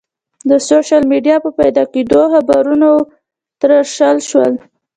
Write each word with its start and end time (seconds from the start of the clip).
د 0.49 0.51
سوشل 0.69 1.01
میډیا 1.11 1.35
په 1.45 1.49
پیدا 1.59 1.83
کېدو 1.93 2.21
خبرونه 2.33 2.87
وتراشل 2.93 4.17
شول. 4.29 4.53